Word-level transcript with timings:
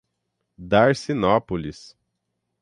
Darcinópolis 0.57 1.95